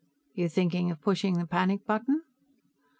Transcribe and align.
"You 0.33 0.49
thinking 0.49 0.89
of 0.89 0.99
pushing 0.99 1.37
the 1.37 1.45
panic 1.45 1.85
button?" 1.85 2.23